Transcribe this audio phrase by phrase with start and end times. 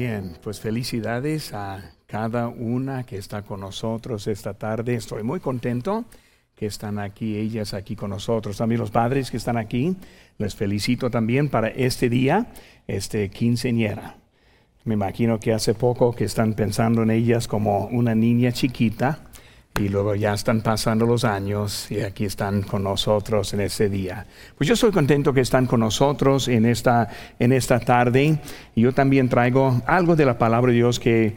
[0.00, 4.94] Bien, pues felicidades a cada una que está con nosotros esta tarde.
[4.94, 6.06] Estoy muy contento
[6.56, 8.56] que están aquí, ellas aquí con nosotros.
[8.56, 9.94] También los padres que están aquí,
[10.38, 12.46] les felicito también para este día,
[12.86, 14.16] este quinceñera.
[14.84, 19.29] Me imagino que hace poco que están pensando en ellas como una niña chiquita
[19.80, 24.26] y luego ya están pasando los años y aquí están con nosotros en ese día.
[24.58, 27.08] Pues yo estoy contento que están con nosotros en esta,
[27.38, 28.38] en esta tarde
[28.74, 31.34] y yo también traigo algo de la palabra de Dios que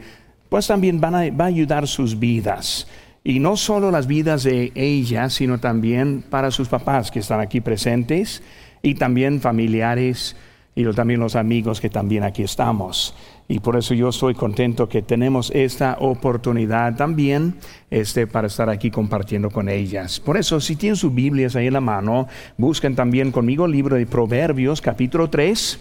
[0.50, 2.86] pues también va a ayudar sus vidas.
[3.24, 7.62] Y no solo las vidas de ellas, sino también para sus papás que están aquí
[7.62, 8.42] presentes
[8.82, 10.36] y también familiares
[10.76, 13.14] y también los amigos que también aquí estamos.
[13.46, 17.56] Y por eso yo estoy contento que tenemos esta oportunidad también
[17.90, 20.18] este, para estar aquí compartiendo con ellas.
[20.18, 23.96] Por eso, si tienen sus Biblias ahí en la mano, busquen también conmigo el libro
[23.96, 25.78] de Proverbios capítulo 3.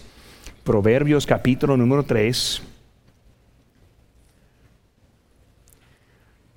[0.63, 2.61] Proverbios capítulo número 3.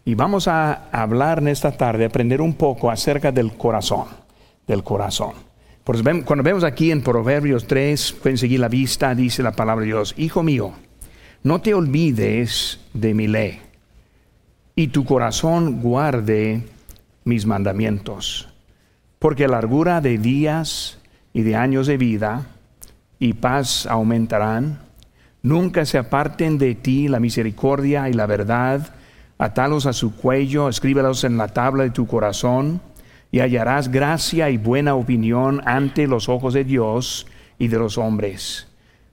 [0.05, 4.07] Y vamos a hablar en esta tarde, aprender un poco acerca del corazón,
[4.67, 5.46] del corazón.
[5.87, 10.15] Cuando vemos aquí en Proverbios 3, pueden seguir la vista, dice la palabra de Dios,
[10.17, 10.73] Hijo mío,
[11.45, 13.61] no te olvides de mi ley,
[14.75, 16.65] y tu corazón guarde
[17.23, 18.49] mis mandamientos,
[19.21, 20.99] porque largura de días
[21.33, 22.49] y de años de vida
[23.21, 24.81] y paz aumentarán.
[25.43, 28.93] Nunca se aparten de ti la misericordia y la verdad,
[29.39, 32.81] atalos a su cuello, escríbelos en la tabla de tu corazón,
[33.31, 37.27] y hallarás gracia y buena opinión ante los ojos de Dios
[37.59, 38.69] y de los hombres.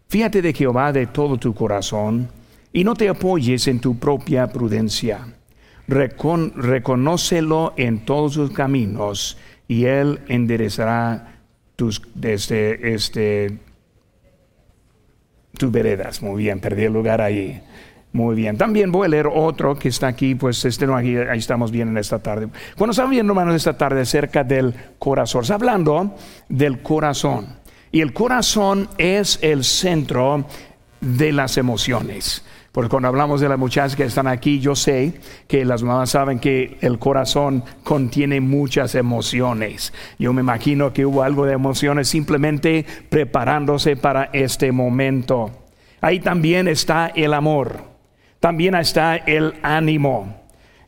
[0.07, 2.29] Fíjate de Jehová de todo tu corazón
[2.71, 5.27] y no te apoyes en tu propia prudencia.
[5.87, 11.39] reconócelo en todos sus caminos y él enderezará
[11.75, 13.57] tus, este,
[15.57, 16.21] tus veredas.
[16.21, 17.61] Muy bien, perdí el lugar ahí.
[18.13, 18.57] Muy bien.
[18.57, 21.89] También voy a leer otro que está aquí, pues este no, aquí, ahí estamos bien
[21.89, 22.47] en esta tarde.
[22.77, 26.15] Cuando estamos viendo, hermanos, esta tarde acerca del corazón, está hablando
[26.47, 27.47] del corazón.
[27.91, 30.45] Y el corazón es el centro
[31.01, 32.45] de las emociones.
[32.71, 35.13] Porque cuando hablamos de las muchachas que están aquí, yo sé
[35.47, 39.93] que las mamás saben que el corazón contiene muchas emociones.
[40.17, 45.51] Yo me imagino que hubo algo de emociones simplemente preparándose para este momento.
[46.01, 47.92] Ahí también está el amor,
[48.43, 50.35] también está el ánimo.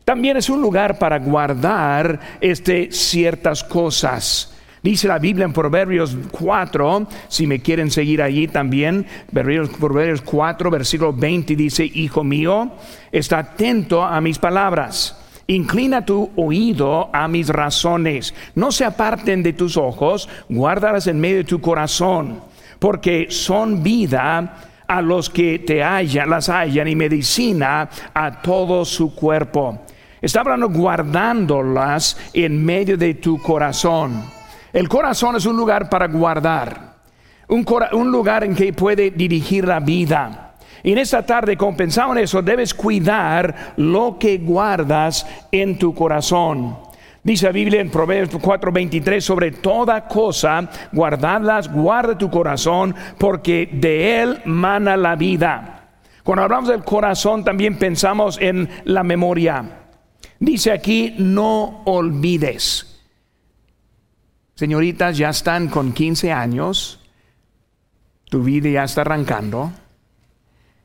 [0.04, 4.54] También es un lugar para guardar este, ciertas cosas.
[4.82, 11.14] Dice la Biblia en Proverbios 4, si me quieren seguir allí también, Proverbios 4, versículo
[11.14, 12.72] 20 dice, Hijo mío,
[13.10, 15.18] está atento a mis palabras.
[15.46, 18.34] Inclina tu oído a mis razones.
[18.54, 22.42] No se aparten de tus ojos, guárdalas en medio de tu corazón,
[22.78, 29.14] porque son vida a los que te hallan, las hallan y medicina a todo su
[29.14, 29.80] cuerpo.
[30.20, 34.24] Está hablando guardándolas en medio de tu corazón.
[34.72, 36.96] El corazón es un lugar para guardar,
[37.48, 40.54] un, lugar en que puede dirigir la vida.
[40.82, 46.76] Y en esta tarde, como en eso, debes cuidar lo que guardas en tu corazón.
[47.26, 54.22] Dice la Biblia en Proverbios 4:23, sobre toda cosa, guardadlas, guarda tu corazón, porque de
[54.22, 55.88] él mana la vida.
[56.22, 59.64] Cuando hablamos del corazón, también pensamos en la memoria.
[60.38, 63.02] Dice aquí, no olvides.
[64.54, 67.00] Señoritas, ya están con 15 años,
[68.30, 69.72] tu vida ya está arrancando.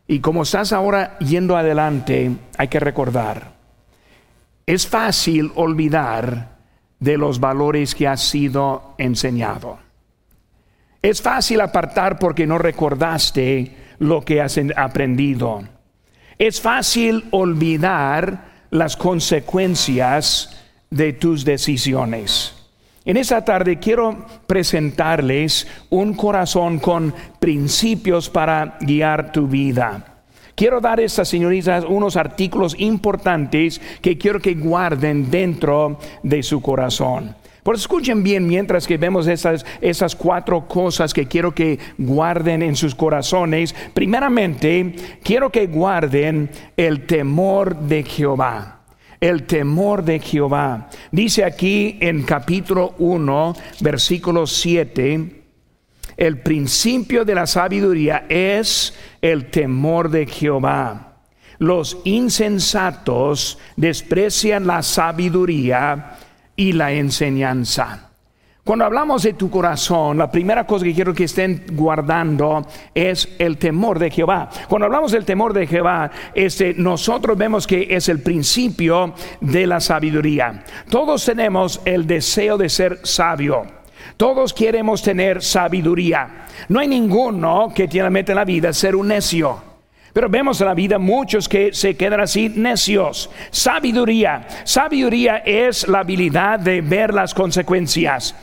[0.08, 3.61] Y como estás ahora yendo adelante, hay que recordar,
[4.72, 6.56] es fácil olvidar
[6.98, 9.80] de los valores que has sido enseñado.
[11.02, 15.64] Es fácil apartar porque no recordaste lo que has aprendido.
[16.38, 20.58] Es fácil olvidar las consecuencias
[20.90, 22.56] de tus decisiones.
[23.04, 30.11] En esta tarde quiero presentarles un corazón con principios para guiar tu vida.
[30.62, 36.62] Quiero dar a estas señoritas unos artículos importantes que quiero que guarden dentro de su
[36.62, 37.36] corazón.
[37.64, 42.76] Por escuchen bien mientras que vemos esas, esas cuatro cosas que quiero que guarden en
[42.76, 43.74] sus corazones.
[43.96, 44.94] Primeramente,
[45.24, 48.78] quiero que guarden el temor de Jehová
[49.20, 50.90] el temor de Jehová.
[51.12, 55.41] Dice aquí en capítulo 1, versículo 7,
[56.18, 61.14] el principio de la sabiduría es el temor de Jehová.
[61.58, 66.18] Los insensatos desprecian la sabiduría
[66.56, 68.12] y la enseñanza.
[68.64, 73.58] Cuando hablamos de tu corazón, la primera cosa que quiero que estén guardando es el
[73.58, 74.50] temor de Jehová.
[74.70, 79.80] Cuando hablamos del temor de Jehová, este, nosotros vemos que es el principio de la
[79.80, 80.64] sabiduría.
[80.90, 83.81] Todos tenemos el deseo de ser sabio.
[84.18, 86.46] Todos queremos tener sabiduría.
[86.70, 89.72] No hay ninguno que tiene meta en la vida ser un necio.
[90.14, 93.30] Pero vemos en la vida muchos que se quedan así necios.
[93.50, 94.46] Sabiduría.
[94.66, 98.36] Sabiduría es la habilidad de ver las consecuencias.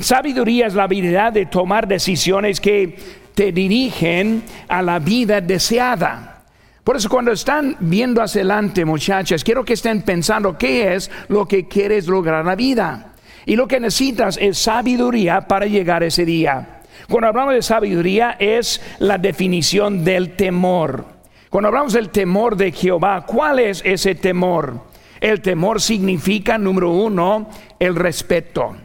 [0.00, 2.96] Sabiduría es la habilidad de tomar decisiones que
[3.34, 6.44] te dirigen a la vida deseada.
[6.84, 11.46] Por eso cuando están viendo hacia adelante, muchachas, quiero que estén pensando qué es lo
[11.46, 13.12] que quieres lograr en la vida.
[13.46, 16.82] Y lo que necesitas es sabiduría para llegar a ese día.
[17.08, 21.04] Cuando hablamos de sabiduría es la definición del temor.
[21.48, 24.80] Cuando hablamos del temor de Jehová, ¿cuál es ese temor?
[25.20, 27.48] El temor significa, número uno,
[27.78, 28.76] el respeto.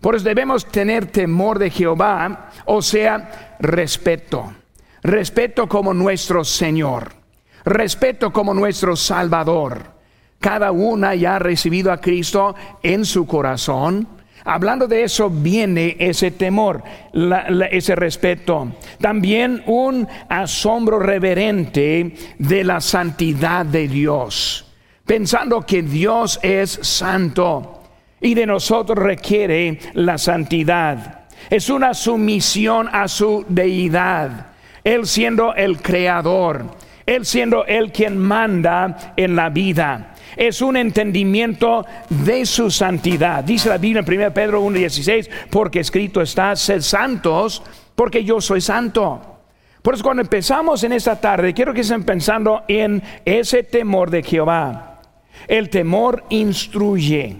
[0.00, 4.52] Por eso debemos tener temor de Jehová, o sea, respeto.
[5.02, 7.12] Respeto como nuestro Señor.
[7.64, 9.93] Respeto como nuestro Salvador.
[10.40, 14.08] Cada una ya ha recibido a Cristo en su corazón
[14.46, 16.82] Hablando de eso viene ese temor,
[17.70, 18.74] ese respeto.
[19.00, 24.70] También un asombro reverente de la santidad de Dios.
[25.06, 27.84] Pensando que Dios es santo
[28.20, 31.22] y de nosotros requiere la santidad.
[31.48, 34.48] Es una sumisión a su deidad.
[34.82, 36.66] Él siendo el creador.
[37.06, 43.44] Él siendo el quien manda en la vida es un entendimiento de su santidad.
[43.44, 47.62] Dice la Biblia en 1 Pedro 1.16, porque escrito está, sed santos,
[47.94, 49.34] porque yo soy santo.
[49.82, 54.22] Por eso cuando empezamos en esta tarde, quiero que estén pensando en ese temor de
[54.22, 55.02] Jehová.
[55.46, 57.36] El temor instruye,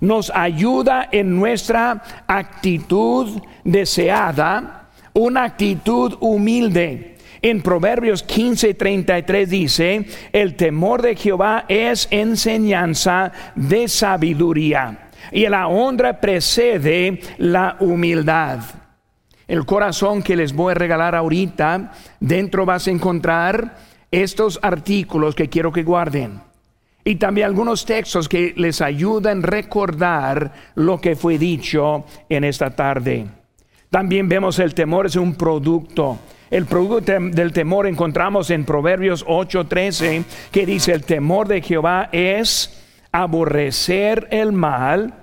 [0.00, 7.16] nos ayuda en nuestra actitud deseada, una actitud humilde.
[7.42, 16.20] En Proverbios 15:33 dice, el temor de Jehová es enseñanza de sabiduría y la honra
[16.20, 18.60] precede la humildad.
[19.48, 23.76] El corazón que les voy a regalar ahorita, dentro vas a encontrar
[24.10, 26.40] estos artículos que quiero que guarden.
[27.04, 32.76] Y también algunos textos que les ayudan a recordar lo que fue dicho en esta
[32.76, 33.26] tarde.
[33.88, 36.18] También vemos el temor es un producto
[36.50, 42.82] el producto del temor encontramos en Proverbios 8:13, que dice, el temor de Jehová es
[43.12, 45.14] aborrecer el mal,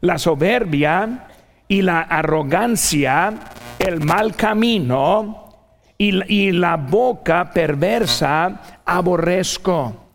[0.00, 1.26] la soberbia
[1.66, 3.34] y la arrogancia,
[3.78, 5.54] el mal camino
[5.98, 10.08] y, y la boca perversa aborrezco.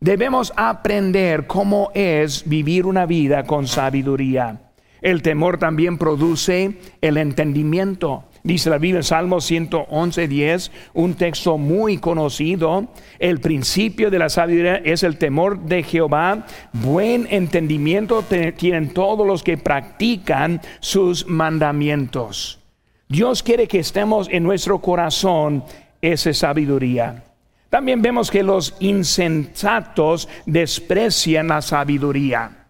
[0.00, 4.60] Debemos aprender cómo es vivir una vida con sabiduría.
[5.00, 8.24] El temor también produce el entendimiento.
[8.48, 12.86] Dice la Biblia, Salmo 111, 10, un texto muy conocido.
[13.18, 16.46] El principio de la sabiduría es el temor de Jehová.
[16.72, 18.24] Buen entendimiento
[18.56, 22.58] tienen todos los que practican sus mandamientos.
[23.06, 25.62] Dios quiere que estemos en nuestro corazón
[26.00, 27.24] esa sabiduría.
[27.68, 32.64] También vemos que los insensatos desprecian la sabiduría.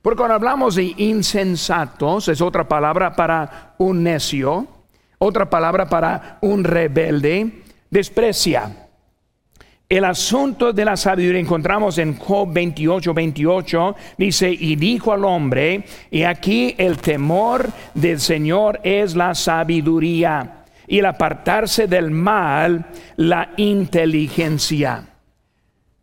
[0.00, 4.79] Porque cuando hablamos de insensatos, es otra palabra para un necio
[5.22, 8.88] otra palabra para un rebelde, desprecia.
[9.86, 15.84] El asunto de la sabiduría encontramos en Job 28, 28, dice, y dijo al hombre,
[16.10, 23.50] y aquí el temor del Señor es la sabiduría, y el apartarse del mal, la
[23.58, 25.04] inteligencia.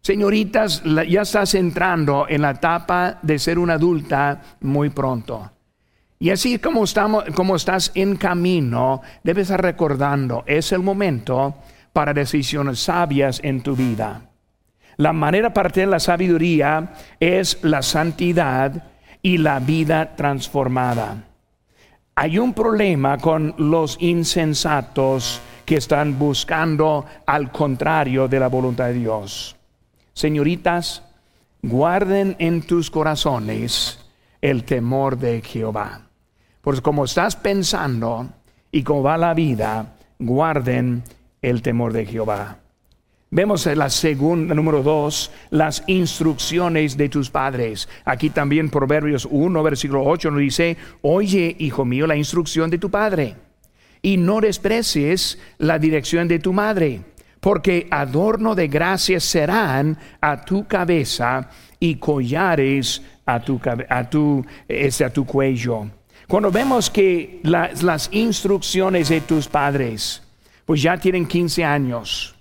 [0.02, 5.57] Señoritas, ya estás entrando en la etapa de ser una adulta muy pronto.
[6.20, 11.56] Y así como, estamos, como estás en camino, debes estar recordando, es el momento
[11.94, 14.22] para decisiones sabias en tu vida.
[14.98, 18.84] La manera para tener la sabiduría es la santidad
[19.22, 21.24] y la vida transformada.
[22.16, 28.94] Hay un problema con los insensatos que están buscando al contrario de la voluntad de
[28.94, 29.56] Dios.
[30.14, 31.04] Señoritas,
[31.62, 34.00] guarden en tus corazones
[34.42, 36.07] el temor de Jehová.
[36.68, 38.28] Porque como estás pensando
[38.74, 41.02] y cómo va la vida, guarden
[41.42, 42.58] el temor de Jehová.
[43.32, 47.88] Vemos en la segunda, número dos, las instrucciones de tus padres.
[48.04, 52.92] Aquí también Proverbios 1, versículo 8 nos dice, oye, hijo mío, la instrucción de tu
[52.92, 53.38] padre
[54.02, 57.00] y no desprecies la dirección de tu madre,
[57.40, 63.58] porque adorno de gracias serán a tu cabeza y collares a tu,
[63.88, 65.92] a tu, este, a tu cuello.
[66.28, 70.22] Cuando vemos que las instrucciones de tus padres,
[70.66, 72.36] pues ya tienen 15 años,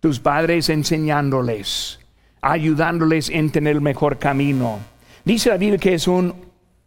[0.00, 2.00] tus padres enseñándoles,
[2.40, 4.80] ayudándoles en tener el mejor camino.
[5.24, 6.34] Dice la Biblia que es un,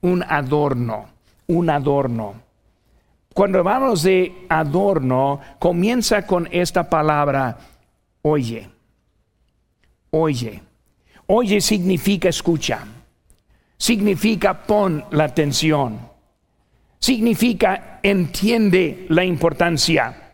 [0.01, 1.05] un adorno,
[1.47, 2.35] un adorno.
[3.33, 7.57] Cuando hablamos de adorno, comienza con esta palabra,
[8.21, 8.69] oye,
[10.11, 10.61] oye.
[11.27, 12.85] Oye significa escucha,
[13.77, 15.99] significa pon la atención,
[17.05, 20.31] significa entiende la importancia.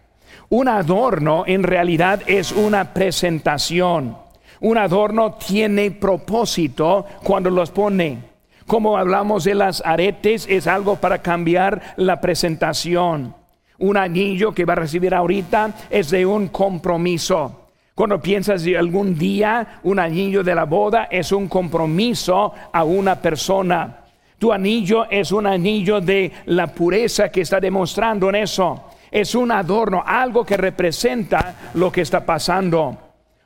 [0.48, 4.16] Un adorno en realidad es una presentación.
[4.62, 8.20] Un adorno tiene propósito cuando los pone.
[8.68, 13.36] Como hablamos de las aretes, es algo para cambiar la presentación.
[13.78, 17.68] Un anillo que va a recibir ahorita es de un compromiso.
[17.94, 23.22] Cuando piensas de algún día, un anillo de la boda es un compromiso a una
[23.22, 24.00] persona.
[24.42, 29.52] Tu anillo es un anillo de la pureza que está demostrando en eso es un
[29.52, 32.98] adorno, algo que representa lo que está pasando.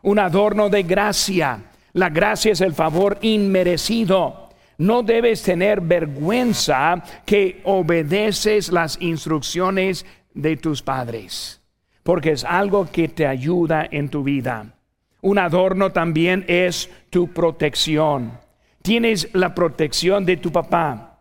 [0.04, 1.60] Un adorno de gracia.
[1.94, 4.50] La gracia es el favor inmerecido.
[4.78, 11.62] No debes tener vergüenza que obedeces las instrucciones de tus padres,
[12.04, 14.76] porque es algo que te ayuda en tu vida.
[15.22, 18.45] Un adorno también es tu protección.
[18.86, 21.16] Tienes la protección de tu papá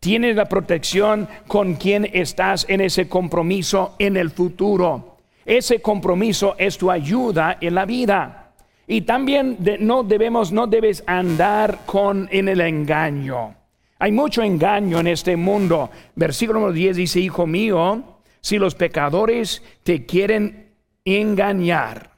[0.00, 5.16] Tienes la protección con quien estás en ese compromiso en el futuro.
[5.44, 8.52] Ese compromiso es tu ayuda en la vida.
[8.86, 13.56] Y también no debemos, no debes andar con en el engaño.
[13.98, 15.90] Hay mucho engaño en este mundo.
[16.14, 22.12] Versículo 10 dice, hijo mío, si los pecadores te quieren engañar,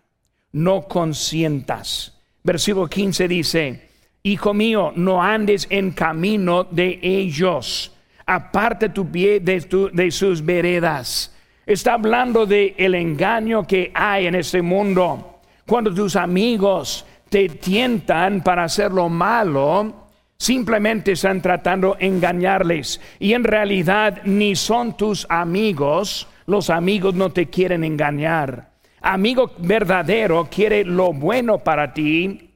[0.52, 2.20] no consientas.
[2.42, 3.89] Versículo 15 dice,
[4.22, 7.92] Hijo mío, no andes en camino de ellos.
[8.26, 11.34] Aparte tu pie de, sus veredas.
[11.64, 15.40] Está hablando de el engaño que hay en este mundo.
[15.66, 23.00] Cuando tus amigos te tientan para hacer lo malo, simplemente están tratando de engañarles.
[23.18, 26.28] Y en realidad ni son tus amigos.
[26.44, 28.68] Los amigos no te quieren engañar.
[29.00, 32.49] Amigo verdadero quiere lo bueno para ti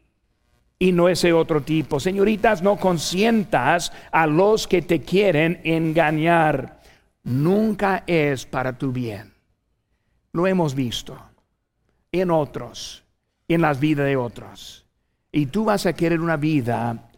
[0.85, 1.99] y no ese otro tipo.
[1.99, 6.83] Señoritas, no consientas a los que te quieren engañar.
[7.23, 9.33] Nunca es para tu bien.
[10.33, 11.19] Lo hemos visto
[12.13, 13.03] en otros,
[13.49, 14.85] en las vidas de otros.
[15.33, 17.09] Y tú vas a querer una vida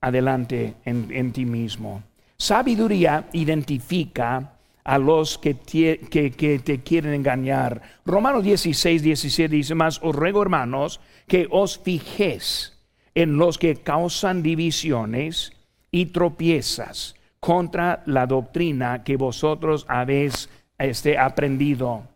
[0.00, 2.02] adelante en, ti mismo.
[2.36, 7.80] Sabiduría identifica a los que te, que, te quieren engañar.
[8.04, 12.73] Romanos 16, 17 dice más, os ruego hermanos que os fijéis
[13.14, 15.52] en los que causan divisiones
[15.90, 22.08] y tropiezas contra la doctrina que vosotros habéis este, aprendido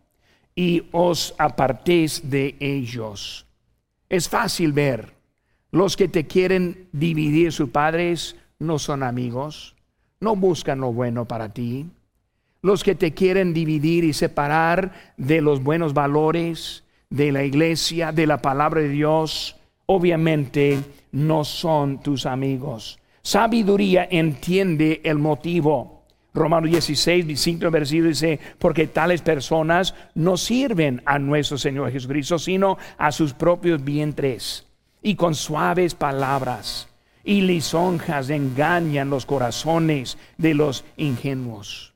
[0.55, 3.45] y os apartéis de ellos.
[4.09, 5.13] Es fácil ver,
[5.71, 9.75] los que te quieren dividir sus padres no son amigos,
[10.19, 11.85] no buscan lo bueno para ti.
[12.61, 18.27] Los que te quieren dividir y separar de los buenos valores, de la iglesia, de
[18.27, 19.58] la palabra de Dios,
[19.91, 20.79] obviamente
[21.11, 22.99] no son tus amigos.
[23.23, 26.03] Sabiduría entiende el motivo.
[26.31, 32.77] Romanos 16, 5 versículo dice, porque tales personas no sirven a nuestro Señor Jesucristo, sino
[32.99, 34.67] a sus propios vientres.
[35.01, 36.87] Y con suaves palabras
[37.23, 41.95] y lisonjas engañan los corazones de los ingenuos.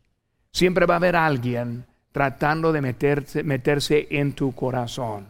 [0.52, 5.28] Siempre va a haber alguien tratando de meterse, meterse en tu corazón.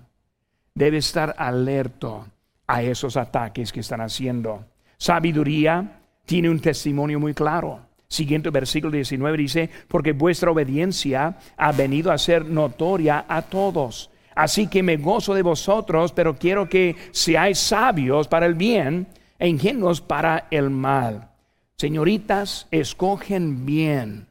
[0.73, 2.27] Debe estar alerto
[2.67, 4.65] a esos ataques que están haciendo.
[4.97, 7.81] Sabiduría tiene un testimonio muy claro.
[8.07, 14.11] Siguiente versículo 19 dice, porque vuestra obediencia ha venido a ser notoria a todos.
[14.35, 19.47] Así que me gozo de vosotros, pero quiero que seáis sabios para el bien e
[19.47, 21.31] ingenuos para el mal.
[21.75, 24.27] Señoritas, escogen bien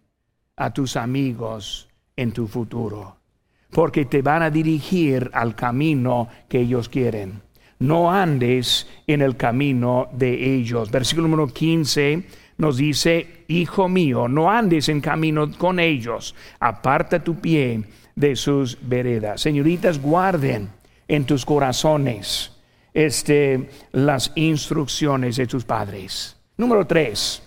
[0.56, 3.16] a tus amigos en tu futuro,
[3.70, 7.42] porque te van a dirigir al camino que ellos quieren
[7.82, 10.90] no andes en el camino de ellos.
[10.90, 12.22] Versículo número 15
[12.58, 17.82] nos dice, Hijo mío, no andes en camino con ellos, aparta tu pie
[18.14, 19.40] de sus veredas.
[19.40, 20.70] Señoritas, guarden
[21.08, 22.52] en tus corazones
[22.94, 26.36] este, las instrucciones de tus padres.
[26.56, 27.42] Número 3,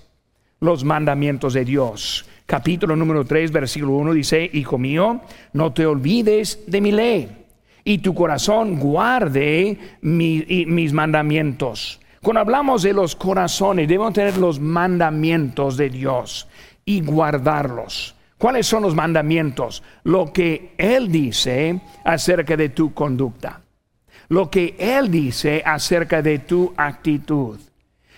[0.59, 2.25] los mandamientos de Dios.
[2.45, 5.21] Capítulo número 3, versículo 1 dice, Hijo mío,
[5.53, 7.44] no te olvides de mi ley
[7.87, 12.01] y tu corazón guarde mis mandamientos.
[12.21, 16.47] Cuando hablamos de los corazones, debemos tener los mandamientos de Dios.
[16.87, 18.13] y guardarlos.
[18.37, 19.81] ¿Cuáles son los mandamientos?
[20.03, 23.61] Lo que Él dice acerca de tu conducta.
[24.29, 27.59] Lo que Él dice acerca de tu actitud.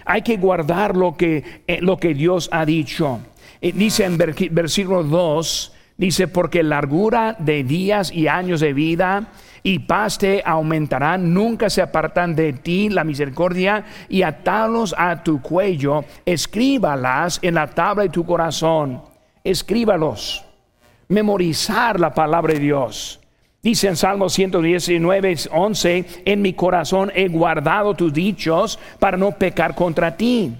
[0.03, 3.21] Hay que guardar lo que, eh, lo que Dios ha dicho.
[3.61, 9.27] Eh, dice en versículo 2, dice, porque largura de días y años de vida
[9.63, 15.41] y paz te aumentarán, nunca se apartan de ti la misericordia y atalos a tu
[15.41, 19.01] cuello, escríbalas en la tabla de tu corazón,
[19.43, 20.45] escríbalos,
[21.09, 23.19] memorizar la palabra de Dios.
[23.61, 29.75] Dice en Salmo 119, 11, en mi corazón he guardado tus dichos para no pecar
[29.75, 30.55] contra ti.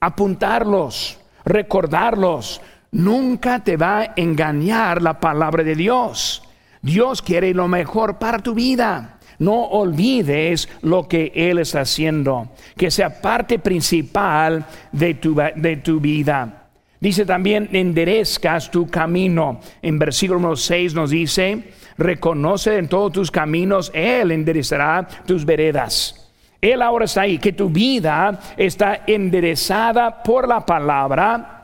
[0.00, 2.60] Apuntarlos, recordarlos.
[2.92, 6.42] Nunca te va a engañar la palabra de Dios.
[6.82, 9.18] Dios quiere lo mejor para tu vida.
[9.38, 16.00] No olvides lo que Él está haciendo, que sea parte principal de tu, de tu
[16.00, 16.68] vida.
[16.98, 19.60] Dice también, enderezcas tu camino.
[19.80, 26.30] En versículo 6 nos dice, reconoce en todos tus caminos, Él enderezará tus veredas.
[26.60, 31.59] Él ahora está ahí, que tu vida está enderezada por la palabra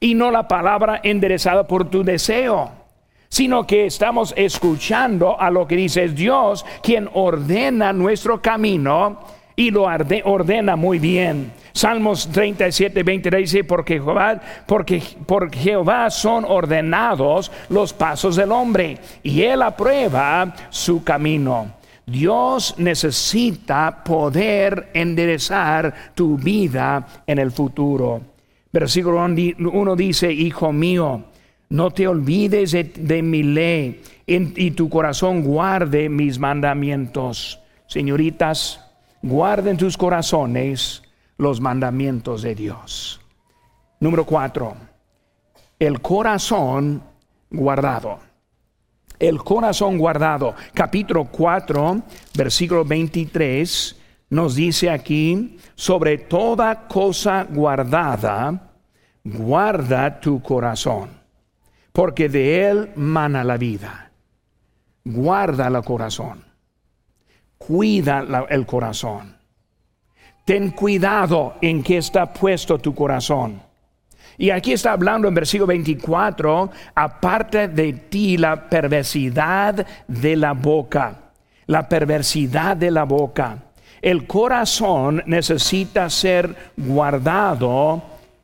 [0.00, 2.80] y no la palabra enderezada por tu deseo
[3.30, 9.20] sino que estamos escuchando a lo que dice Dios, quien ordena nuestro camino
[9.54, 9.86] y lo
[10.24, 11.52] ordena muy bien.
[11.72, 18.98] Salmos 37, 20 dice, porque Jehová, porque por Jehová son ordenados los pasos del hombre
[19.22, 21.72] y él aprueba su camino.
[22.04, 28.29] Dios necesita poder enderezar tu vida en el futuro.
[28.72, 31.24] Versículo 1 dice, Hijo mío,
[31.70, 37.60] no te olvides de, mi ley y tu corazón guarde mis mandamientos.
[37.86, 38.80] Señoritas,
[39.22, 41.02] guarden tus corazones
[41.36, 43.20] los mandamientos de Dios.
[43.98, 44.76] Número cuatro,
[45.78, 47.02] el corazón
[47.50, 48.18] guardado.
[49.18, 50.54] El corazón guardado.
[50.72, 52.02] Capítulo 4,
[52.34, 53.99] versículo 23,
[54.30, 58.72] nos dice aquí, sobre toda cosa guardada,
[59.24, 61.20] guarda tu corazón
[61.92, 64.10] porque de él mana la vida.
[65.04, 66.44] Guarda el corazón,
[67.58, 69.36] cuida el corazón.
[70.44, 73.62] Ten cuidado en que está puesto tu corazón.
[74.36, 81.32] Y aquí está hablando en versículo 24, aparte de ti la perversidad de la boca,
[81.66, 83.58] la perversidad de la boca.
[84.02, 88.02] El corazón necesita ser guardado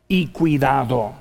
[0.08, 1.12] y cuidado.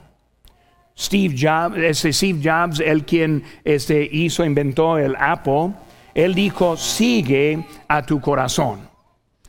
[0.98, 5.72] Steve Jobs, ese Steve Jobs, el quien este, hizo, inventó el Apple,
[6.14, 8.88] él dijo, sigue a tu corazón,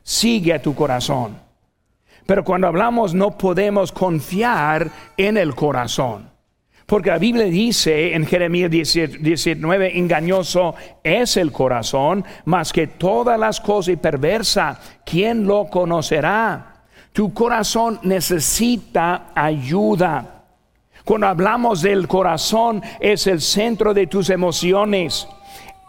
[0.03, 1.39] sigue a tu corazón.
[2.27, 6.36] Pero cuando hablamos no podemos confiar en el corazón.
[6.87, 13.61] Porque la Biblia dice en Jeremías 19, engañoso es el corazón, más que todas las
[13.61, 16.85] cosas y perversa, ¿quién lo conocerá?
[17.13, 20.45] Tu corazón necesita ayuda.
[21.05, 25.27] Cuando hablamos del corazón, es el centro de tus emociones.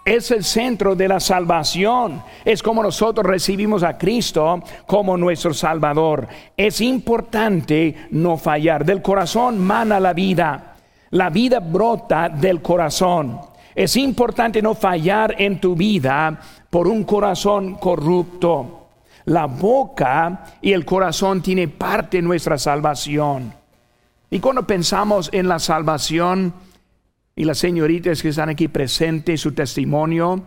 [0.03, 2.23] Es el centro de la salvación.
[2.45, 6.27] Es como nosotros recibimos a Cristo como nuestro Salvador.
[6.55, 8.86] Es importante no fallar.
[8.86, 10.76] Del corazón mana la vida.
[11.17, 13.41] La vida brota del corazón.
[13.73, 18.89] Es importante no fallar en tu vida por un corazón corrupto.
[19.25, 23.51] La boca y el corazón tienen parte de nuestra salvación.
[24.30, 26.53] Y cuando pensamos en la salvación
[27.36, 30.43] y las señoritas que están aquí presentes, su testimonio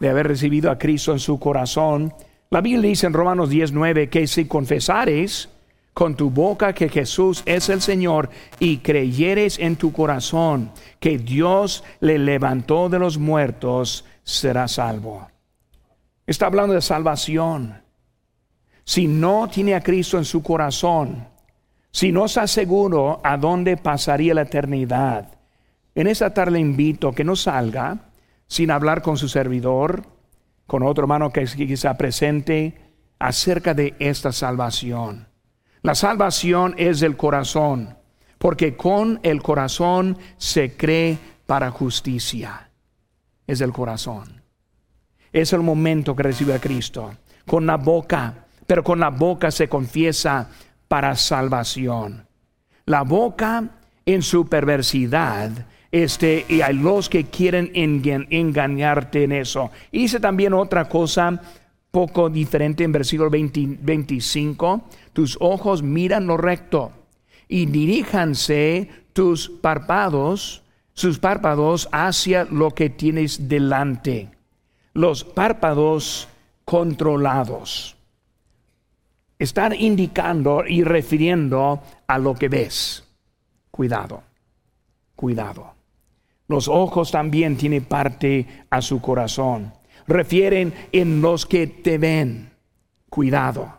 [0.00, 2.14] de haber recibido a Cristo en su corazón,
[2.48, 5.50] la Biblia dice en Romanos 19 que si confesares
[5.94, 8.28] con tu boca que Jesús es el Señor
[8.58, 15.28] y creyeres en tu corazón que Dios le levantó de los muertos, serás salvo.
[16.26, 17.80] Está hablando de salvación.
[18.84, 21.28] Si no tiene a Cristo en su corazón,
[21.92, 25.38] si no está seguro a dónde pasaría la eternidad,
[25.94, 28.10] en esta tarde le invito que no salga
[28.48, 30.02] sin hablar con su servidor,
[30.66, 32.80] con otro hermano que quizá presente,
[33.20, 35.33] acerca de esta salvación.
[35.84, 37.94] La salvación es del corazón,
[38.38, 42.70] porque con el corazón se cree para justicia.
[43.46, 44.42] Es el corazón.
[45.30, 47.14] Es el momento que recibe a Cristo.
[47.44, 50.48] Con la boca, pero con la boca se confiesa
[50.88, 52.26] para salvación.
[52.86, 53.68] La boca
[54.06, 55.50] en su perversidad,
[55.92, 59.70] este, y hay los que quieren engañarte en eso.
[59.92, 61.42] Y dice también otra cosa
[61.94, 66.90] poco diferente en versículo 25, tus ojos miran lo recto
[67.46, 74.28] y diríjanse tus párpados, sus párpados hacia lo que tienes delante.
[74.92, 76.26] Los párpados
[76.64, 77.96] controlados.
[79.38, 83.04] Están indicando y refiriendo a lo que ves.
[83.70, 84.24] Cuidado,
[85.14, 85.74] cuidado.
[86.48, 89.72] Los ojos también tienen parte a su corazón.
[90.06, 92.50] Refieren en los que te ven.
[93.08, 93.78] Cuidado.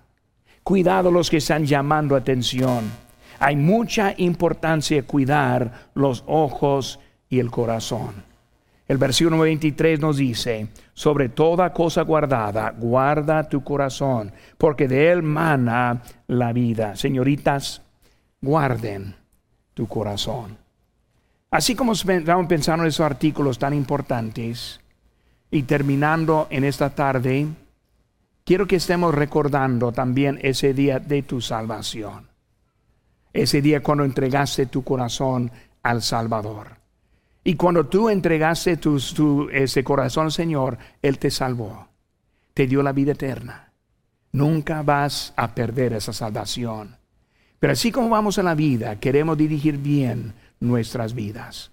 [0.63, 2.91] Cuidado los que están llamando atención.
[3.39, 8.23] Hay mucha importancia cuidar los ojos y el corazón.
[8.87, 15.23] El versículo 23 nos dice, sobre toda cosa guardada, guarda tu corazón, porque de él
[15.23, 16.95] mana la vida.
[16.95, 17.81] Señoritas,
[18.41, 19.15] guarden
[19.73, 20.57] tu corazón.
[21.49, 24.79] Así como estamos pensando en esos artículos tan importantes,
[25.55, 27.47] y terminando en esta tarde,
[28.43, 32.27] quiero que estemos recordando también ese día de tu salvación.
[33.31, 35.49] Ese día cuando entregaste tu corazón
[35.81, 36.75] al Salvador.
[37.45, 41.87] Y cuando tú entregaste tu, ese corazón al Señor, Él te salvó,
[42.53, 43.71] te dio la vida eterna.
[44.33, 46.97] Nunca vas a perder esa salvación.
[47.59, 51.63] Pero así como vamos en la vida, queremos dirigir bien nuestras vidas.